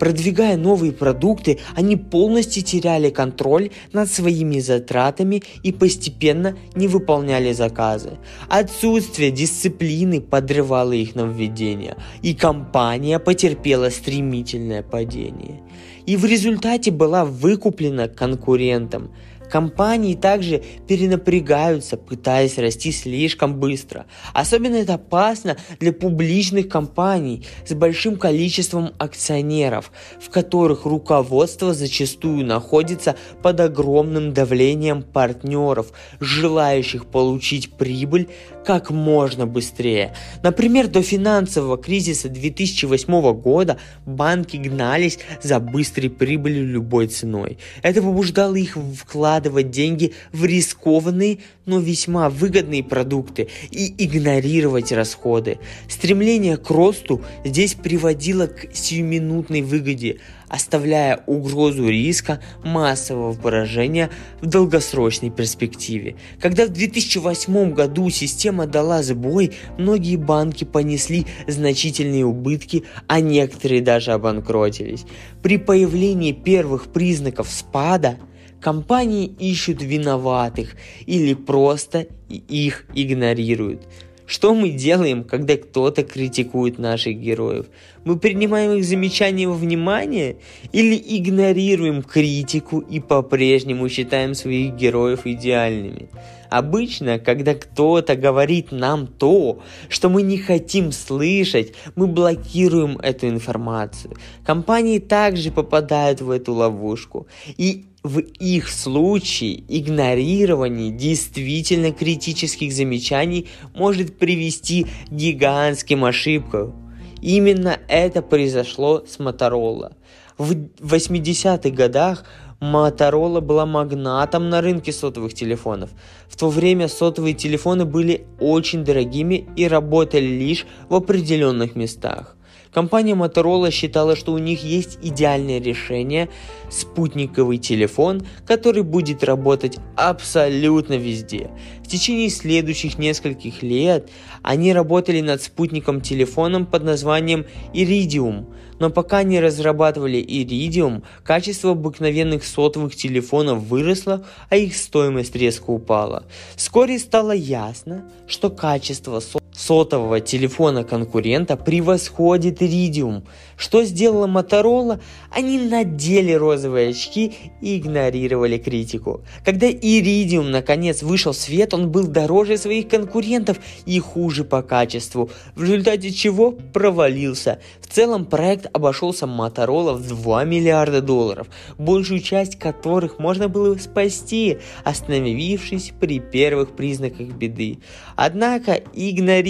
Продвигая 0.00 0.56
новые 0.56 0.92
продукты, 0.92 1.58
они 1.76 1.94
полностью 1.94 2.62
теряли 2.62 3.10
контроль 3.10 3.70
над 3.92 4.10
своими 4.10 4.58
затратами 4.58 5.42
и 5.62 5.72
постепенно 5.72 6.56
не 6.74 6.88
выполняли 6.88 7.52
заказы. 7.52 8.12
Отсутствие 8.48 9.30
дисциплины 9.30 10.22
подрывало 10.22 10.92
их 10.92 11.14
нововведения, 11.14 11.98
и 12.22 12.34
компания 12.34 13.18
потерпела 13.18 13.90
стремительное 13.90 14.82
падение. 14.82 15.60
И 16.06 16.16
в 16.16 16.24
результате 16.24 16.90
была 16.90 17.26
выкуплена 17.26 18.08
конкурентом– 18.08 19.10
Компании 19.50 20.14
также 20.14 20.62
перенапрягаются, 20.86 21.96
пытаясь 21.96 22.56
расти 22.56 22.92
слишком 22.92 23.58
быстро. 23.58 24.06
Особенно 24.32 24.76
это 24.76 24.94
опасно 24.94 25.56
для 25.80 25.92
публичных 25.92 26.68
компаний 26.68 27.44
с 27.66 27.74
большим 27.74 28.16
количеством 28.16 28.92
акционеров, 28.98 29.90
в 30.20 30.30
которых 30.30 30.84
руководство 30.84 31.74
зачастую 31.74 32.46
находится 32.46 33.16
под 33.42 33.60
огромным 33.60 34.32
давлением 34.32 35.02
партнеров, 35.02 35.92
желающих 36.20 37.06
получить 37.06 37.72
прибыль 37.72 38.28
как 38.64 38.90
можно 38.90 39.46
быстрее. 39.46 40.14
Например, 40.42 40.88
до 40.88 41.02
финансового 41.02 41.78
кризиса 41.78 42.28
2008 42.28 43.32
года 43.34 43.78
банки 44.06 44.56
гнались 44.56 45.18
за 45.42 45.60
быстрой 45.60 46.10
прибылью 46.10 46.66
любой 46.66 47.08
ценой. 47.08 47.58
Это 47.82 48.02
побуждало 48.02 48.56
их 48.56 48.76
вкладывать 48.76 49.70
деньги 49.70 50.12
в 50.32 50.44
рискованные, 50.44 51.38
но 51.66 51.78
весьма 51.78 52.30
выгодные 52.30 52.82
продукты 52.82 53.48
и 53.70 53.94
игнорировать 54.04 54.92
расходы. 54.92 55.58
Стремление 55.88 56.56
к 56.56 56.68
росту 56.70 57.22
здесь 57.44 57.74
приводило 57.74 58.46
к 58.46 58.74
сиюминутной 58.74 59.62
выгоде, 59.62 60.18
оставляя 60.50 61.22
угрозу 61.26 61.88
риска 61.88 62.40
массового 62.62 63.32
поражения 63.32 64.10
в 64.40 64.46
долгосрочной 64.46 65.30
перспективе. 65.30 66.16
Когда 66.40 66.66
в 66.66 66.70
2008 66.70 67.72
году 67.72 68.10
система 68.10 68.66
дала 68.66 69.02
сбой, 69.02 69.52
многие 69.78 70.16
банки 70.16 70.64
понесли 70.64 71.26
значительные 71.46 72.26
убытки, 72.26 72.84
а 73.06 73.20
некоторые 73.20 73.80
даже 73.80 74.12
обанкротились. 74.12 75.06
При 75.42 75.56
появлении 75.56 76.32
первых 76.32 76.92
признаков 76.92 77.48
спада– 77.48 78.18
Компании 78.60 79.24
ищут 79.24 79.82
виноватых 79.82 80.76
или 81.06 81.32
просто 81.32 82.06
их 82.28 82.84
игнорируют. 82.94 83.88
Что 84.30 84.54
мы 84.54 84.70
делаем, 84.70 85.24
когда 85.24 85.56
кто-то 85.56 86.04
критикует 86.04 86.78
наших 86.78 87.16
героев? 87.16 87.66
Мы 88.04 88.16
принимаем 88.16 88.78
их 88.78 88.84
замечания 88.84 89.48
во 89.48 89.54
внимание 89.54 90.36
или 90.70 90.94
игнорируем 90.94 92.04
критику 92.04 92.78
и 92.78 93.00
по-прежнему 93.00 93.88
считаем 93.88 94.34
своих 94.34 94.76
героев 94.76 95.22
идеальными? 95.24 96.10
Обычно, 96.48 97.18
когда 97.18 97.54
кто-то 97.54 98.14
говорит 98.14 98.70
нам 98.70 99.08
то, 99.08 99.62
что 99.88 100.08
мы 100.08 100.22
не 100.22 100.38
хотим 100.38 100.92
слышать, 100.92 101.72
мы 101.96 102.06
блокируем 102.06 102.98
эту 102.98 103.28
информацию. 103.28 104.14
Компании 104.46 105.00
также 105.00 105.50
попадают 105.50 106.20
в 106.20 106.30
эту 106.30 106.54
ловушку. 106.54 107.26
И 107.56 107.86
в 108.02 108.18
их 108.18 108.68
случае 108.68 109.62
игнорирование 109.68 110.90
действительно 110.90 111.92
критических 111.92 112.72
замечаний 112.72 113.48
может 113.74 114.18
привести 114.18 114.84
к 114.84 114.88
гигантским 115.10 116.04
ошибкам. 116.04 116.74
Именно 117.20 117.78
это 117.88 118.22
произошло 118.22 119.04
с 119.06 119.18
Моторола. 119.18 119.92
В 120.38 120.54
80-х 120.80 121.68
годах 121.70 122.24
Моторола 122.60 123.40
была 123.40 123.66
магнатом 123.66 124.48
на 124.48 124.60
рынке 124.60 124.92
сотовых 124.92 125.34
телефонов. 125.34 125.90
В 126.28 126.36
то 126.36 126.48
время 126.48 126.88
сотовые 126.88 127.34
телефоны 127.34 127.84
были 127.84 128.26
очень 128.38 128.84
дорогими 128.84 129.46
и 129.56 129.66
работали 129.66 130.24
лишь 130.24 130.66
в 130.88 130.94
определенных 130.94 131.74
местах. 131.74 132.36
Компания 132.72 133.14
Motorola 133.14 133.70
считала, 133.70 134.14
что 134.14 134.32
у 134.32 134.38
них 134.38 134.62
есть 134.62 134.98
идеальное 135.02 135.60
решение– 135.60 136.28
спутниковый 136.70 137.58
телефон, 137.58 138.22
который 138.46 138.84
будет 138.84 139.24
работать 139.24 139.78
абсолютно 139.96 140.94
везде. 140.94 141.50
В 141.84 141.88
течение 141.88 142.30
следующих 142.30 142.96
нескольких 142.96 143.62
лет 143.62 144.08
они 144.42 144.72
работали 144.72 145.20
над 145.20 145.42
спутником 145.42 146.00
телефоном 146.00 146.66
под 146.66 146.84
названием 146.84 147.44
Iridium– 147.74 148.46
но 148.80 148.90
пока 148.90 149.22
не 149.22 149.38
разрабатывали 149.38 150.18
Iridium, 150.18 151.04
качество 151.22 151.72
обыкновенных 151.72 152.44
сотовых 152.44 152.96
телефонов 152.96 153.62
выросло, 153.62 154.26
а 154.48 154.56
их 154.56 154.74
стоимость 154.74 155.36
резко 155.36 155.70
упала. 155.70 156.24
Вскоре 156.56 156.98
стало 156.98 157.32
ясно, 157.32 158.10
что 158.26 158.50
качество 158.50 159.20
сотового 159.60 160.20
телефона 160.20 160.84
конкурента 160.84 161.56
превосходит 161.56 162.62
Iridium. 162.62 163.22
Что 163.56 163.84
сделала 163.84 164.26
Motorola? 164.26 165.00
Они 165.30 165.58
надели 165.58 166.32
розовые 166.32 166.90
очки 166.90 167.34
и 167.60 167.76
игнорировали 167.76 168.56
критику. 168.56 169.20
Когда 169.44 169.68
Iridium 169.68 170.48
наконец 170.48 171.02
вышел 171.02 171.32
в 171.32 171.36
свет, 171.36 171.74
он 171.74 171.90
был 171.90 172.06
дороже 172.06 172.56
своих 172.56 172.88
конкурентов 172.88 173.58
и 173.84 173.98
хуже 174.00 174.44
по 174.44 174.62
качеству, 174.62 175.30
в 175.54 175.62
результате 175.62 176.10
чего 176.10 176.52
провалился. 176.52 177.60
В 177.82 177.92
целом 177.92 178.24
проект 178.24 178.66
обошелся 178.72 179.26
Motorola 179.26 179.94
в 179.94 180.08
2 180.08 180.44
миллиарда 180.44 181.02
долларов, 181.02 181.48
большую 181.76 182.20
часть 182.20 182.58
которых 182.58 183.18
можно 183.18 183.48
было 183.48 183.76
спасти, 183.76 184.58
остановившись 184.84 185.92
при 186.00 186.18
первых 186.18 186.76
признаках 186.76 187.26
беды. 187.26 187.78
Однако 188.16 188.80
игнорирование 188.94 189.49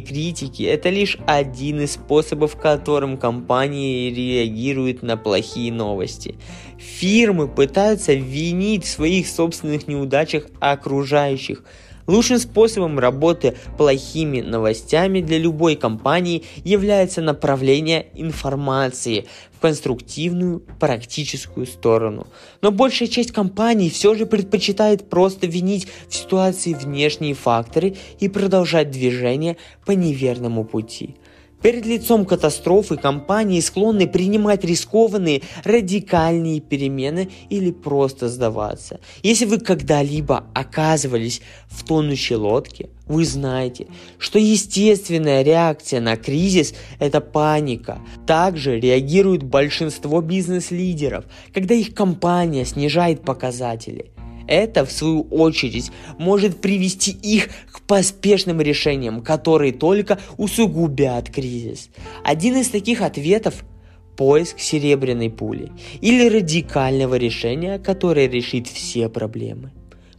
критики– 0.00 0.62
это 0.64 0.88
лишь 0.88 1.18
один 1.26 1.80
из 1.80 1.92
способов, 1.92 2.56
которым 2.56 3.16
компании 3.16 4.10
реагируют 4.10 5.02
на 5.02 5.16
плохие 5.16 5.72
новости. 5.72 6.36
Фирмы 6.78 7.48
пытаются 7.48 8.14
винить 8.14 8.84
в 8.84 8.88
своих 8.88 9.28
собственных 9.28 9.88
неудачах 9.88 10.46
окружающих– 10.60 11.64
Лучшим 12.10 12.40
способом 12.40 12.98
работы 12.98 13.54
плохими 13.78 14.40
новостями 14.40 15.20
для 15.20 15.38
любой 15.38 15.76
компании 15.76 16.42
является 16.64 17.22
направление 17.22 18.08
информации 18.14 19.26
в 19.52 19.60
конструктивную, 19.60 20.58
практическую 20.80 21.66
сторону. 21.66 22.26
Но 22.62 22.72
большая 22.72 23.08
часть 23.08 23.30
компаний 23.30 23.90
все 23.90 24.16
же 24.16 24.26
предпочитает 24.26 25.08
просто 25.08 25.46
винить 25.46 25.86
в 26.08 26.16
ситуации 26.16 26.74
внешние 26.74 27.34
факторы 27.34 27.94
и 28.18 28.28
продолжать 28.28 28.90
движение 28.90 29.56
по 29.86 29.92
неверному 29.92 30.64
пути. 30.64 31.14
Перед 31.62 31.84
лицом 31.84 32.24
катастрофы 32.24 32.96
компании 32.96 33.60
склонны 33.60 34.08
принимать 34.08 34.64
рискованные, 34.64 35.42
радикальные 35.64 36.60
перемены 36.60 37.28
или 37.50 37.70
просто 37.70 38.28
сдаваться. 38.28 39.00
Если 39.22 39.44
вы 39.44 39.58
когда-либо 39.58 40.44
оказывались 40.54 41.42
в 41.68 41.84
тонущей 41.84 42.36
лодке, 42.36 42.88
вы 43.06 43.26
знаете, 43.26 43.88
что 44.18 44.38
естественная 44.38 45.42
реакция 45.42 46.00
на 46.00 46.16
кризис– 46.16 46.74
это 46.98 47.20
паника. 47.20 47.98
Также 48.26 48.80
реагирует 48.80 49.42
большинство 49.42 50.22
бизнес-лидеров, 50.22 51.26
когда 51.52 51.74
их 51.74 51.94
компания 51.94 52.64
снижает 52.64 53.22
показатели– 53.22 54.12
это, 54.50 54.84
в 54.84 54.92
свою 54.92 55.22
очередь, 55.30 55.90
может 56.18 56.60
привести 56.60 57.12
их 57.12 57.48
к 57.72 57.80
поспешным 57.82 58.60
решениям, 58.60 59.22
которые 59.22 59.72
только 59.72 60.18
усугубят 60.36 61.30
кризис. 61.30 61.88
Один 62.24 62.56
из 62.56 62.68
таких 62.68 63.00
ответов– 63.00 63.64
поиск 64.16 64.58
серебряной 64.58 65.30
пули 65.30 65.72
или 66.02 66.28
радикального 66.28 67.14
решения, 67.14 67.78
которое 67.78 68.28
решит 68.28 68.66
все 68.66 69.08
проблемы. 69.08 69.72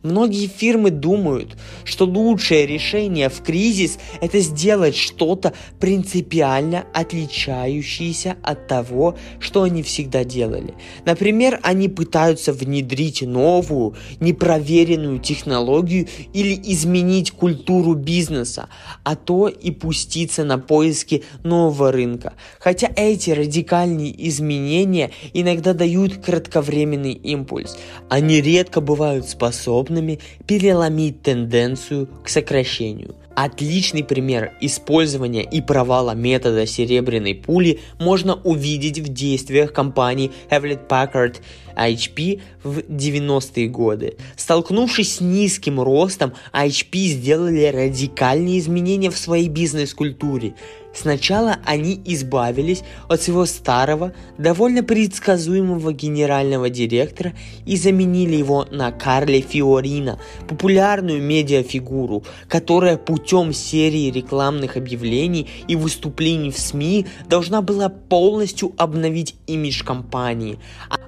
Многие 0.03 0.48
фирмы 0.48 0.89
думают, 0.89 1.55
что 1.84 2.05
лучшее 2.05 2.65
решение 2.65 3.29
в 3.29 3.43
кризис– 3.43 4.00
это 4.22 4.39
сделать 4.39 4.96
что-то 4.96 5.53
принципиально 5.79 6.86
отличающееся 6.91 8.36
от 8.41 8.67
того, 8.67 9.15
что 9.39 9.62
они 9.62 9.84
всегда 9.84 10.24
делали. 10.24 10.74
Например, 11.05 11.60
они 11.62 11.88
пытаются 11.88 12.51
внедрить 12.51 13.22
новую, 13.22 13.96
непроверенную 14.20 15.20
технологию 15.20 16.08
или 16.34 16.60
изменить 16.72 17.29
культуру 17.29 17.93
бизнеса, 17.93 18.70
а 19.03 19.15
то 19.15 19.50
и 19.50 19.70
пуститься 19.70 20.43
на 20.43 20.58
поиски 20.58 21.24
нового 21.43 21.91
рынка. 21.91 22.34
Хотя 22.60 22.89
эти 22.96 23.29
радикальные 23.29 24.27
изменения 24.29 25.12
иногда 25.34 25.75
дают 25.75 26.25
кратковременный 26.25 27.13
импульс, 27.13 27.77
они 28.10 28.41
редко 28.41 28.81
бывают 28.81 29.29
способны 29.29 29.90
способными 29.91 30.19
переломить 30.48 31.21
тенденцию 31.21 32.07
к 32.24 32.29
сокращению. 32.29 33.15
Отличный 33.33 34.03
пример 34.03 34.51
использования 34.60 35.43
и 35.43 35.62
провала 35.62 36.12
метода 36.12 36.65
серебряной 36.65 37.33
пули 37.36 37.79
можно 38.00 38.36
увидеть 38.36 39.00
в 39.00 39.07
действиях 39.07 39.71
компании 39.71 40.31
Hewlett 40.50 40.88
Packard 40.88 41.38
HP 41.75 42.41
в 42.63 42.79
90-е 42.79 43.67
годы. 43.69 44.17
Столкнувшись 44.36 45.15
с 45.15 45.21
низким 45.21 45.79
ростом, 45.79 46.33
HP 46.53 46.98
сделали 47.07 47.65
радикальные 47.65 48.60
изменения 48.60 49.10
в 49.10 49.17
своей 49.17 49.48
бизнес-культуре. 49.48 50.53
Сначала 50.93 51.57
они 51.65 52.01
избавились 52.05 52.83
от 53.07 53.21
своего 53.21 53.45
старого, 53.45 54.13
довольно 54.38 54.83
предсказуемого 54.83 55.93
генерального 55.93 56.69
директора 56.69 57.33
и 57.65 57.77
заменили 57.77 58.36
его 58.36 58.67
на 58.69 58.91
Карле 58.91 59.41
Фиорина, 59.41 60.19
популярную 60.50 61.21
медиафигуру, 61.21 62.24
которая 62.50 62.98
путем 62.98 63.53
серии 63.53 64.12
рекламных 64.12 64.75
объявлений 64.75 65.48
и 65.67 65.75
выступлений 65.75 66.51
в 66.51 66.60
СМИ 66.60 67.05
должна 67.27 67.62
была 67.62 67.88
полностью 67.88 68.74
обновить 68.77 69.36
имидж 69.48 69.83
компании. 69.83 70.60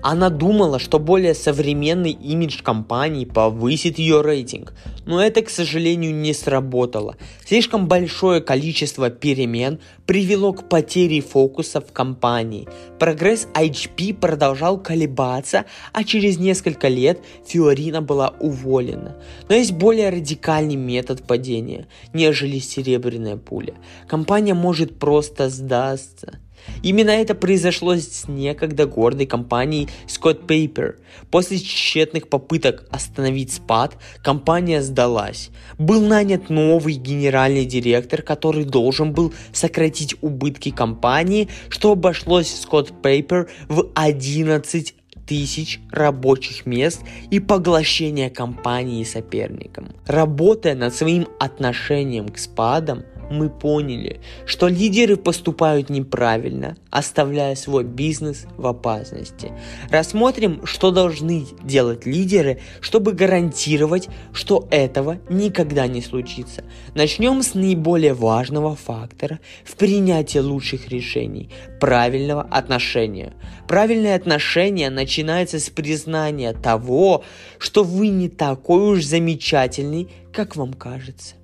Она 0.01 0.29
думала, 0.29 0.79
что 0.79 0.99
более 0.99 1.33
современный 1.33 2.11
имидж 2.11 2.61
компании 2.61 3.25
повысит 3.25 3.99
ее 3.99 4.21
рейтинг, 4.21 4.73
но 5.05 5.21
это, 5.21 5.41
к 5.41 5.49
сожалению, 5.49 6.13
не 6.13 6.33
сработало. 6.33 7.17
Слишком 7.45 7.87
большое 7.87 8.41
количество 8.41 9.09
перемен 9.09 9.72
привело 10.05 10.53
к 10.53 10.69
потере 10.69 11.21
фокуса 11.21 11.81
в 11.81 11.91
компании. 11.91 12.67
Прогресс 12.99 13.47
HP 13.53 14.13
продолжал 14.13 14.77
колебаться, 14.77 15.65
а 15.91 16.03
через 16.03 16.37
несколько 16.37 16.87
лет 16.87 17.19
Фиорина 17.45 18.01
была 18.01 18.33
уволена. 18.39 19.15
Но 19.49 19.55
есть 19.55 19.73
более 19.73 20.09
радикальный 20.09 20.75
метод 20.75 21.25
падения, 21.25 21.87
нежели 22.13 22.59
серебряная 22.59 23.37
пуля. 23.37 23.73
Компания 24.07 24.53
может 24.53 24.99
просто 24.99 25.49
сдастся. 25.49 26.39
Именно 26.81 27.11
это 27.11 27.35
произошло 27.35 27.95
с 27.95 28.27
некогда 28.27 28.85
гордой 28.85 29.25
компанией 29.25 29.89
Scott 30.07 30.45
Paper. 30.45 30.95
После 31.31 31.59
тщетных 31.59 32.27
попыток 32.27 32.85
остановить 32.91 33.53
спад, 33.53 33.97
компания 34.23 34.81
сдалась. 34.81 35.49
Был 35.77 36.01
нанят 36.01 36.49
новый 36.49 36.95
генеральный 36.95 37.65
директор, 37.65 38.21
который 38.21 38.65
должен 38.65 39.13
был 39.13 39.33
сократить 39.51 40.15
убытки 40.21 40.71
компании, 40.71 41.49
что 41.69 41.91
обошлось 41.91 42.65
Scott 42.65 42.91
Paper 43.01 43.47
в 43.67 43.91
11 43.95 44.95
тысяч 45.25 45.79
рабочих 45.91 46.65
мест 46.65 47.01
и 47.31 47.39
поглощение 47.39 48.29
компании 48.29 49.03
соперником. 49.03 49.93
Работая 50.05 50.75
над 50.75 50.93
своим 50.93 51.27
отношением 51.39 52.29
к 52.29 52.37
спадам, 52.37 53.03
мы 53.33 53.49
поняли, 53.49 54.21
что 54.45 54.67
лидеры 54.67 55.17
поступают 55.17 55.89
неправильно, 55.89 56.77
оставляя 56.89 57.55
свой 57.55 57.83
бизнес 57.83 58.45
в 58.57 58.65
опасности. 58.67 59.51
Рассмотрим, 59.89 60.65
что 60.65 60.91
должны 60.91 61.45
делать 61.63 62.05
лидеры, 62.05 62.61
чтобы 62.79 63.13
гарантировать, 63.13 64.07
что 64.31 64.67
этого 64.71 65.17
никогда 65.29 65.87
не 65.87 66.01
случится. 66.01 66.63
Начнем 66.95 67.41
с 67.41 67.55
наиболее 67.55 68.13
важного 68.13 68.75
фактора 68.75 69.39
в 69.65 69.75
принятии 69.75 70.39
лучших 70.39 70.89
решений– 70.89 71.49
правильного 71.79 72.43
отношения. 72.43 73.33
Правильное 73.67 74.15
отношение 74.15 74.89
начинается 74.89 75.59
с 75.59 75.69
признания 75.69 76.53
того, 76.53 77.23
что 77.57 77.83
вы 77.83 78.07
не 78.07 78.29
такой 78.29 78.93
уж 78.93 79.03
замечательный, 79.03 80.09
как 80.31 80.55
вам 80.55 80.73
кажется. 80.73 81.35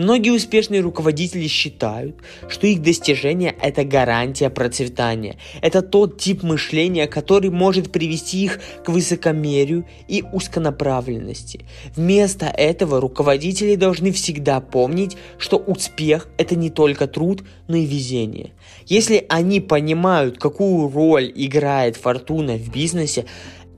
Многие 0.00 0.30
успешные 0.30 0.80
руководители 0.80 1.46
считают, 1.46 2.16
что 2.48 2.66
их 2.66 2.80
достижение– 2.80 3.54
это 3.62 3.84
гарантия 3.84 4.48
процветания. 4.48 5.36
Это 5.60 5.82
тот 5.82 6.16
тип 6.16 6.42
мышления, 6.42 7.06
который 7.06 7.50
может 7.50 7.92
привести 7.92 8.44
их 8.44 8.60
к 8.82 8.88
высокомерию 8.88 9.84
и 10.08 10.24
узконаправленности. 10.32 11.66
Вместо 11.94 12.46
этого 12.46 12.98
руководители 12.98 13.74
должны 13.74 14.10
всегда 14.10 14.62
помнить, 14.62 15.18
что 15.36 15.58
успех– 15.58 16.30
это 16.38 16.56
не 16.56 16.70
только 16.70 17.06
труд, 17.06 17.42
но 17.68 17.76
и 17.76 17.84
везение. 17.84 18.52
Если 18.86 19.26
они 19.28 19.60
понимают, 19.60 20.38
какую 20.38 20.90
роль 20.90 21.30
играет 21.34 21.98
фортуна 21.98 22.54
в 22.54 22.72
бизнесе, 22.72 23.26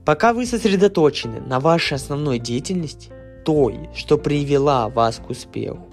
пока 0.05 0.31
вы 0.31 0.45
сосредоточены 0.45 1.41
на 1.41 1.59
вашей 1.59 1.95
основной 1.95 2.39
деятельности, 2.39 3.09
той, 3.43 3.89
что 3.93 4.17
привела 4.17 4.87
вас 4.87 5.17
к 5.17 5.29
успеху, 5.29 5.89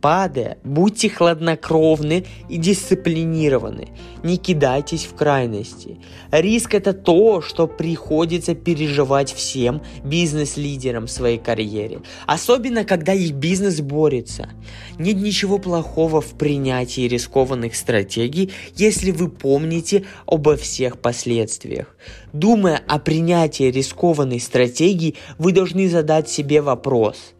Падая, 0.00 0.56
будьте 0.64 1.10
хладнокровны 1.10 2.24
и 2.48 2.56
дисциплинированы. 2.56 3.88
Не 4.22 4.38
кидайтесь 4.38 5.04
в 5.04 5.14
крайности. 5.14 5.98
Риск 6.30 6.74
это 6.74 6.94
то, 6.94 7.42
что 7.42 7.66
приходится 7.66 8.54
переживать 8.54 9.30
всем 9.30 9.82
бизнес-лидерам 10.02 11.06
в 11.06 11.10
своей 11.10 11.36
карьере. 11.36 12.00
Особенно, 12.26 12.84
когда 12.84 13.12
их 13.12 13.32
бизнес 13.32 13.82
борется. 13.82 14.48
Нет 14.98 15.16
ничего 15.16 15.58
плохого 15.58 16.22
в 16.22 16.32
принятии 16.32 17.06
рискованных 17.06 17.74
стратегий, 17.74 18.52
если 18.76 19.10
вы 19.10 19.28
помните 19.28 20.04
обо 20.24 20.56
всех 20.56 20.98
последствиях. 20.98 21.94
Думая 22.32 22.80
о 22.86 22.98
принятии 22.98 23.64
рискованной 23.64 24.40
стратегии, 24.40 25.16
вы 25.36 25.52
должны 25.52 25.90
задать 25.90 26.30
себе 26.30 26.62
вопрос. 26.62 27.34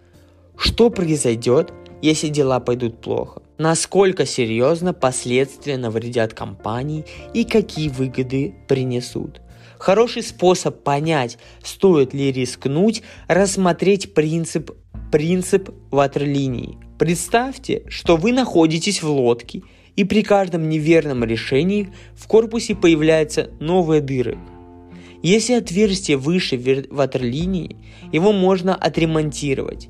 Что 0.57 0.91
произойдет, 0.91 1.73
если 2.03 2.29
дела 2.29 2.61
пойдут 2.61 3.01
плохо. 3.01 3.43
Насколько 3.59 4.27
серьезно 4.27 4.95
последствия 4.95 5.77
навредят 5.77 6.35
компании 6.35 7.05
и 7.35 7.45
какие 7.45 7.89
выгоды 7.89 8.55
принесут. 8.69 9.41
Хороший 9.79 10.23
способ 10.23 10.83
понять, 10.83 11.39
стоит 11.63 12.13
ли 12.13 12.31
рискнуть, 12.33 13.03
рассмотреть 13.29 14.15
принцип, 14.15 14.73
принцип 15.11 15.71
ватерлинии. 15.91 16.79
Представьте, 16.99 17.85
что 17.89 18.17
вы 18.17 18.33
находитесь 18.33 19.03
в 19.03 19.11
лодке, 19.11 19.63
и 19.97 20.05
при 20.05 20.23
каждом 20.23 20.69
неверном 20.69 21.25
решении 21.25 21.93
в 22.15 22.27
корпусе 22.27 22.75
появляются 22.75 23.51
новые 23.59 24.01
дыры. 24.01 24.39
Если 25.23 25.55
отверстие 25.55 26.17
выше 26.17 26.57
ватерлинии, 26.91 27.77
его 28.13 28.33
можно 28.33 28.75
отремонтировать. 28.75 29.89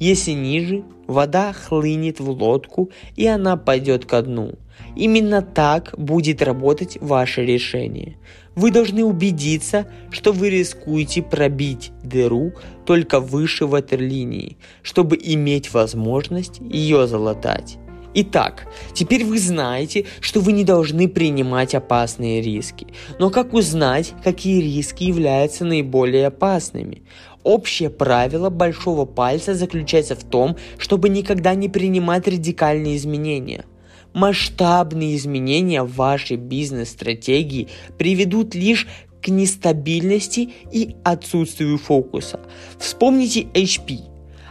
Если 0.00 0.32
ниже, 0.32 0.82
вода 1.06 1.52
хлынет 1.52 2.20
в 2.20 2.30
лодку 2.30 2.90
и 3.16 3.26
она 3.26 3.58
пойдет 3.58 4.06
ко 4.06 4.22
дну. 4.22 4.54
Именно 4.96 5.42
так 5.42 5.94
будет 5.98 6.40
работать 6.40 6.96
ваше 7.02 7.44
решение. 7.44 8.16
Вы 8.56 8.70
должны 8.70 9.04
убедиться, 9.04 9.86
что 10.10 10.32
вы 10.32 10.48
рискуете 10.48 11.22
пробить 11.22 11.92
дыру 12.02 12.52
только 12.86 13.20
выше 13.20 13.66
ватерлинии, 13.66 14.56
чтобы 14.82 15.18
иметь 15.22 15.72
возможность 15.72 16.60
ее 16.60 17.06
залатать. 17.06 17.78
Итак, 18.12 18.66
теперь 18.92 19.24
вы 19.24 19.38
знаете, 19.38 20.04
что 20.20 20.40
вы 20.40 20.50
не 20.50 20.64
должны 20.64 21.06
принимать 21.06 21.76
опасные 21.76 22.42
риски. 22.42 22.88
Но 23.20 23.30
как 23.30 23.54
узнать, 23.54 24.14
какие 24.24 24.60
риски 24.60 25.04
являются 25.04 25.64
наиболее 25.64 26.26
опасными? 26.26 27.02
Общее 27.42 27.88
правило 27.88 28.50
большого 28.50 29.06
пальца 29.06 29.54
заключается 29.54 30.14
в 30.14 30.24
том, 30.24 30.56
чтобы 30.76 31.08
никогда 31.08 31.54
не 31.54 31.68
принимать 31.70 32.28
радикальные 32.28 32.96
изменения. 32.96 33.64
Масштабные 34.12 35.16
изменения 35.16 35.82
вашей 35.82 36.36
бизнес-стратегии 36.36 37.68
приведут 37.96 38.54
лишь 38.54 38.86
к 39.22 39.28
нестабильности 39.28 40.50
и 40.70 40.96
отсутствию 41.02 41.78
фокуса. 41.78 42.40
Вспомните 42.78 43.42
HP. 43.42 44.00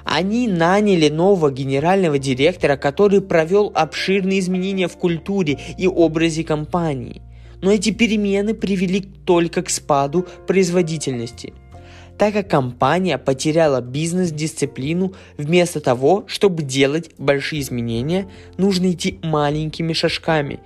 Они 0.04 0.48
наняли 0.48 1.10
нового 1.10 1.52
генерального 1.52 2.18
директора, 2.18 2.76
который 2.78 3.22
провел 3.22 3.72
обширные 3.76 4.40
изменения 4.40 4.88
в 4.88 4.98
культуре 4.98 5.60
и 5.78 5.88
образе 5.88 6.44
компании. 6.44 7.22
Но 7.62 7.72
эти 7.72 7.92
перемены 7.92 8.56
привели 8.56 9.02
только 9.02 9.62
к 9.62 9.70
спаду 9.70 10.26
производительности– 10.48 11.54
так 12.20 12.34
как 12.34 12.50
компания 12.50 13.18
потеряла 13.18 13.80
бизнес-дисциплину, 13.80 15.14
вместо 15.38 15.80
того, 15.80 16.26
чтобы 16.28 16.64
делать 16.64 17.12
большие 17.18 17.62
изменения, 17.62 18.28
нужно 18.58 18.92
идти 18.92 19.20
маленькими 19.24 19.94
шажками. 19.94 20.60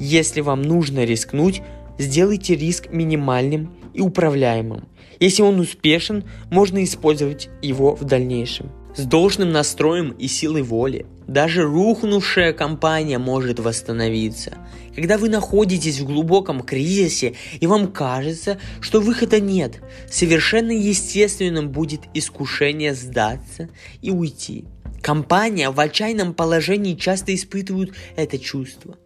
Если 0.00 0.40
вам 0.40 0.62
нужно 0.62 1.04
рискнуть, 1.04 1.60
сделайте 1.98 2.56
риск 2.56 2.90
минимальным 2.90 3.74
и 3.92 4.00
управляемым. 4.00 4.88
Если 5.20 5.42
он 5.42 5.60
успешен, 5.60 6.24
можно 6.50 6.82
использовать 6.82 7.50
его 7.60 7.94
в 7.94 8.04
дальнейшем. 8.04 8.70
С 8.96 9.06
должным 9.06 9.50
настроем 9.50 10.10
и 10.10 10.28
силой 10.28 10.62
воли 10.62 11.06
даже 11.26 11.64
рухнувшая 11.64 12.52
компания 12.52 13.18
может 13.18 13.58
восстановиться. 13.58 14.58
Когда 14.94 15.18
вы 15.18 15.28
находитесь 15.28 15.98
в 15.98 16.06
глубоком 16.06 16.60
кризисе 16.60 17.34
и 17.58 17.66
вам 17.66 17.90
кажется, 17.90 18.58
что 18.80 19.00
выхода 19.00 19.40
нет, 19.40 19.80
совершенно 20.08 20.70
естественным 20.70 21.70
будет 21.70 22.02
искушение 22.14 22.94
сдаться 22.94 23.68
и 24.00 24.12
уйти. 24.12 24.64
Компания 25.02 25.70
в 25.70 25.80
отчаянном 25.80 26.32
положении 26.32 26.94
часто 26.94 27.34
испытывают 27.34 27.94
это 28.16 28.38
чувство 28.38 28.96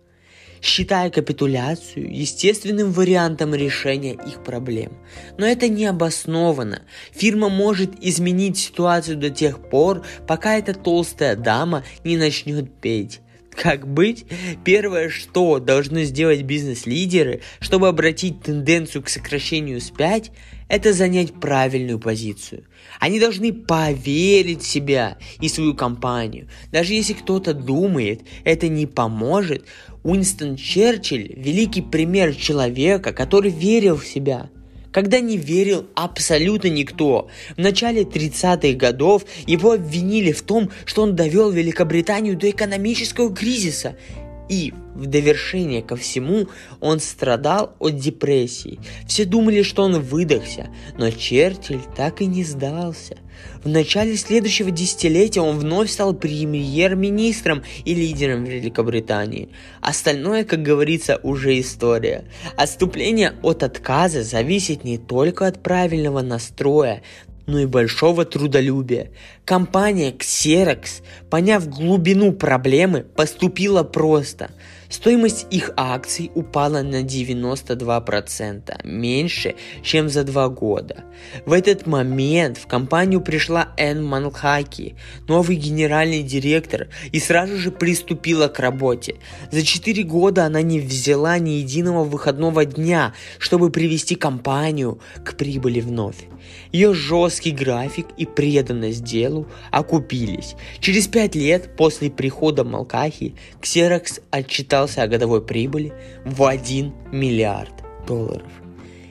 считая 0.62 1.10
капитуляцию 1.10 2.14
естественным 2.14 2.92
вариантом 2.92 3.54
решения 3.54 4.12
их 4.12 4.42
проблем. 4.42 4.92
Но 5.36 5.46
это 5.46 5.68
не 5.68 5.86
обосновано. 5.86 6.82
Фирма 7.12 7.48
может 7.48 8.02
изменить 8.02 8.58
ситуацию 8.58 9.16
до 9.16 9.30
тех 9.30 9.68
пор, 9.68 10.04
пока 10.26 10.56
эта 10.56 10.74
толстая 10.74 11.36
дама 11.36 11.84
не 12.04 12.16
начнет 12.16 12.72
петь. 12.80 13.20
Как 13.60 13.88
быть? 13.88 14.24
Первое, 14.64 15.08
что 15.08 15.58
должны 15.58 16.04
сделать 16.04 16.42
бизнес-лидеры, 16.42 17.40
чтобы 17.58 17.88
обратить 17.88 18.40
тенденцию 18.40 19.02
к 19.02 19.08
сокращению 19.08 19.80
спять, 19.80 20.30
это 20.68 20.92
занять 20.92 21.32
правильную 21.34 21.98
позицию. 21.98 22.64
Они 23.00 23.18
должны 23.18 23.52
поверить 23.52 24.62
в 24.62 24.68
себя 24.68 25.18
и 25.40 25.48
свою 25.48 25.74
компанию. 25.74 26.48
Даже 26.70 26.94
если 26.94 27.14
кто-то 27.14 27.52
думает, 27.52 28.20
это 28.44 28.68
не 28.68 28.86
поможет, 28.86 29.64
Уинстон 30.04 30.54
Черчилль– 30.54 31.32
великий 31.36 31.82
пример 31.82 32.36
человека, 32.36 33.12
который 33.12 33.50
верил 33.50 33.96
в 33.96 34.06
себя. 34.06 34.50
Когда 34.92 35.20
не 35.20 35.36
верил 35.36 35.86
абсолютно 35.94 36.68
никто. 36.68 37.28
В 37.56 37.58
начале 37.58 38.02
30-х 38.02 38.76
годов 38.76 39.24
его 39.46 39.72
обвинили 39.72 40.32
в 40.32 40.42
том, 40.42 40.70
что 40.84 41.02
он 41.02 41.14
довел 41.14 41.50
Великобританию 41.50 42.36
до 42.36 42.50
экономического 42.50 43.34
кризиса. 43.34 43.96
И 44.48 44.72
в 44.94 45.06
довершение 45.06 45.82
ко 45.82 45.96
всему 45.96 46.48
он 46.80 47.00
страдал 47.00 47.74
от 47.78 47.96
депрессии. 47.96 48.78
Все 49.06 49.24
думали, 49.24 49.62
что 49.62 49.82
он 49.82 50.00
выдохся, 50.00 50.68
но 50.96 51.10
Черчилль 51.10 51.82
так 51.96 52.22
и 52.22 52.26
не 52.26 52.44
сдался. 52.44 53.18
В 53.62 53.68
начале 53.68 54.16
следующего 54.16 54.70
десятилетия 54.70 55.40
он 55.40 55.58
вновь 55.58 55.90
стал 55.90 56.14
премьер-министром 56.14 57.62
и 57.84 57.94
лидером 57.94 58.44
Великобритании. 58.44 59.50
Остальное, 59.80 60.44
как 60.44 60.62
говорится, 60.62 61.20
уже 61.22 61.58
история. 61.60 62.24
Отступление 62.56 63.34
от 63.42 63.62
отказа 63.62 64.22
зависит 64.22 64.84
не 64.84 64.98
только 64.98 65.46
от 65.46 65.62
правильного 65.62 66.22
настроя, 66.22 67.02
но 67.48 67.58
и 67.58 67.66
большого 67.66 68.24
трудолюбия. 68.24 69.10
Компания 69.44 70.12
Xerox, 70.12 71.02
поняв 71.30 71.68
глубину 71.68 72.32
проблемы, 72.32 73.02
поступила 73.02 73.82
просто– 73.82 74.52
Стоимость 74.88 75.46
их 75.50 75.70
акций 75.76 76.30
упала 76.34 76.80
на 76.80 77.02
92%, 77.02 78.86
меньше, 78.86 79.54
чем 79.82 80.08
за 80.08 80.24
два 80.24 80.48
года. 80.48 81.04
В 81.44 81.52
этот 81.52 81.86
момент 81.86 82.56
в 82.56 82.66
компанию 82.66 83.20
пришла 83.20 83.74
Энн 83.76 84.02
Манхаки, 84.02 84.96
новый 85.28 85.56
генеральный 85.56 86.22
директор, 86.22 86.88
и 87.12 87.20
сразу 87.20 87.58
же 87.58 87.70
приступила 87.70 88.48
к 88.48 88.60
работе. 88.60 89.16
За 89.50 89.62
4 89.62 90.02
года 90.04 90.46
она 90.46 90.62
не 90.62 90.80
взяла 90.80 91.38
ни 91.38 91.50
единого 91.50 92.04
выходного 92.04 92.64
дня, 92.64 93.12
чтобы 93.38 93.70
привести 93.70 94.14
компанию 94.14 95.00
к 95.22 95.36
прибыли 95.36 95.80
вновь. 95.80 96.16
Ее 96.72 96.94
жесткий 96.94 97.52
график 97.52 98.06
и 98.16 98.26
преданность 98.26 99.04
делу 99.04 99.46
окупились. 99.70 100.54
Через 100.80 101.08
пять 101.08 101.34
лет 101.34 101.76
после 101.76 102.10
прихода 102.10 102.64
Малкахи 102.64 103.34
Xerox 103.60 104.22
отчитался 104.30 105.02
о 105.02 105.08
годовой 105.08 105.44
прибыли 105.44 105.92
в 106.24 106.44
1 106.44 106.92
миллиард 107.12 107.72
долларов. 108.06 108.50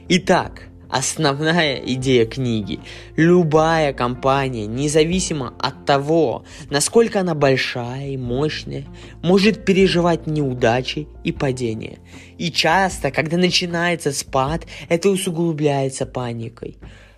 Итак, 0.09 0.67
Основная 0.89 1.75
идея 1.75 2.25
книги. 2.25 2.79
Любая 3.17 3.91
компания, 3.91 4.67
независимо 4.67 5.53
от 5.59 5.85
того, 5.85 6.45
насколько 6.69 7.19
она 7.19 7.35
большая 7.35 8.11
и 8.11 8.17
мощная, 8.17 8.85
может 9.21 9.65
переживать 9.65 10.27
неудачи 10.27 11.07
и 11.25 11.33
падения. 11.33 11.99
И 12.37 12.51
часто, 12.51 13.11
когда 13.11 13.35
начинается 13.35 14.13
спад, 14.13 14.65
это 14.87 15.09
усугубляется 15.09 16.05
паникой. 16.05 16.77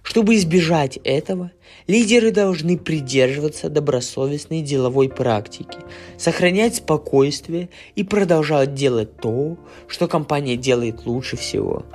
Чтобы 0.09 0.37
избежать 0.37 0.97
этого, 1.03 1.51
лидеры 1.85 2.31
должны 2.31 2.79
придерживаться 2.79 3.69
добросовестной 3.69 4.63
деловой 4.63 5.07
практики, 5.07 5.77
сохранять 6.17 6.77
спокойствие 6.77 7.69
и 7.93 8.03
продолжать 8.03 8.73
делать 8.73 9.17
то, 9.17 9.55
что 9.87 10.07
компания 10.07 10.57
делает 10.57 11.05
лучше 11.05 11.37
всего. 11.37 11.85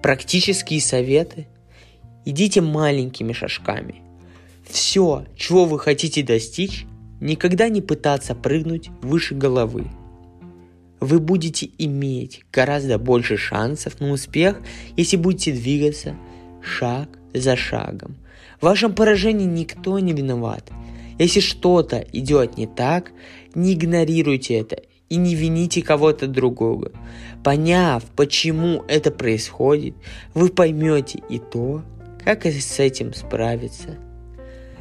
Практические 0.00 0.80
советы. 0.80 1.48
Идите 2.24 2.60
маленькими 2.60 3.32
шажками. 3.32 3.96
Все, 4.70 5.24
чего 5.34 5.64
вы 5.64 5.80
хотите 5.80 6.22
достичь, 6.22 6.86
никогда 7.20 7.68
не 7.68 7.80
пытаться 7.80 8.36
прыгнуть 8.36 8.90
выше 9.02 9.34
головы. 9.34 9.86
Вы 11.00 11.18
будете 11.18 11.68
иметь 11.78 12.42
гораздо 12.52 12.96
больше 12.98 13.36
шансов 13.36 13.98
на 13.98 14.12
успех, 14.12 14.60
если 14.96 15.16
будете 15.16 15.50
двигаться 15.50 16.14
шаг 16.62 17.08
за 17.38 17.56
шагом. 17.56 18.16
В 18.60 18.64
вашем 18.64 18.94
поражении 18.94 19.46
никто 19.46 19.98
не 19.98 20.12
виноват. 20.12 20.70
Если 21.18 21.40
что-то 21.40 22.04
идет 22.12 22.56
не 22.56 22.66
так, 22.66 23.12
не 23.54 23.74
игнорируйте 23.74 24.54
это 24.54 24.82
и 25.08 25.16
не 25.16 25.34
вините 25.34 25.82
кого-то 25.82 26.26
другого. 26.26 26.92
Поняв, 27.44 28.02
почему 28.16 28.82
это 28.88 29.10
происходит, 29.10 29.94
вы 30.34 30.48
поймете 30.48 31.20
и 31.28 31.38
то, 31.38 31.82
как 32.24 32.44
с 32.44 32.80
этим 32.80 33.14
справиться. 33.14 33.96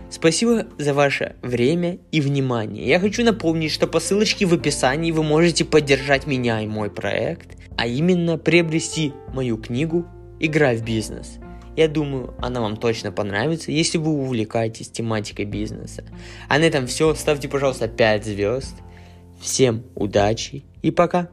Спасибо 0.09 0.65
за 0.77 0.93
ваше 0.93 1.35
время 1.41 1.99
и 2.11 2.21
внимание. 2.21 2.87
Я 2.87 2.99
хочу 2.99 3.23
напомнить, 3.23 3.71
что 3.71 3.87
по 3.87 3.99
ссылочке 3.99 4.45
в 4.45 4.53
описании 4.53 5.11
вы 5.11 5.23
можете 5.23 5.65
поддержать 5.65 6.25
меня 6.25 6.61
и 6.61 6.67
мой 6.67 6.89
проект, 6.89 7.57
а 7.77 7.87
именно 7.87 8.37
приобрести 8.37 9.13
мою 9.33 9.57
книгу 9.57 10.05
«Игра 10.39 10.73
в 10.73 10.83
бизнес». 10.83 11.37
Я 11.75 11.87
думаю, 11.87 12.33
она 12.39 12.61
вам 12.61 12.77
точно 12.77 13.11
понравится, 13.11 13.71
если 13.71 13.97
вы 13.97 14.11
увлекаетесь 14.11 14.89
тематикой 14.89 15.45
бизнеса. 15.45 16.05
А 16.47 16.57
на 16.57 16.63
этом 16.63 16.87
все. 16.87 17.13
Ставьте, 17.15 17.49
пожалуйста, 17.49 17.87
5 17.87 18.25
звезд. 18.25 18.75
Всем 19.41 19.83
удачи 19.95 20.63
и 20.81 20.91
пока. 20.91 21.29